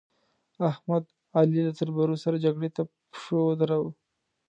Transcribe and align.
احمد؛ 0.69 1.03
علي 1.37 1.59
له 1.67 1.73
تربرو 1.79 2.15
سره 2.23 2.35
جګړې 2.45 2.69
ته 2.75 2.81
په 2.89 2.93
پشو 3.11 3.37
ودراوو. 3.47 3.89